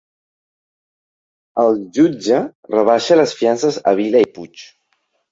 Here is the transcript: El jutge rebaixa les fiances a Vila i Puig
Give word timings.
El 1.63 1.75
jutge 1.97 2.39
rebaixa 2.75 3.17
les 3.19 3.35
fiances 3.41 3.77
a 3.91 3.93
Vila 3.99 4.23
i 4.25 4.27
Puig 4.39 4.65